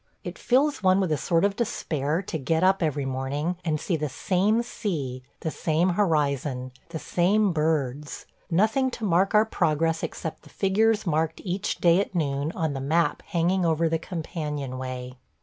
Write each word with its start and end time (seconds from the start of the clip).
It 0.23 0.39
fills 0.39 0.81
one 0.81 0.99
with 0.99 1.11
a 1.11 1.15
sort 1.15 1.45
of 1.45 1.55
despair 1.55 2.23
to 2.23 2.39
get 2.39 2.63
up 2.63 2.81
every 2.81 3.05
morning 3.05 3.57
and 3.63 3.79
see 3.79 3.95
the 3.95 4.09
same 4.09 4.63
sea, 4.63 5.21
the 5.41 5.51
same 5.51 5.89
horizon, 5.89 6.71
the 6.89 6.97
same 6.97 7.53
birds– 7.53 8.25
nothing 8.49 8.89
to 8.89 9.05
mark 9.05 9.35
our 9.35 9.45
progress 9.45 10.01
except 10.01 10.41
the 10.41 10.49
figures 10.49 11.05
marked 11.05 11.39
each 11.43 11.77
day 11.77 11.99
at 12.01 12.15
noon 12.15 12.51
on 12.53 12.73
the 12.73 12.81
map 12.81 13.21
hanging 13.27 13.63
over 13.63 13.87
the 13.87 13.99
companion 13.99 14.79
way. 14.79 15.19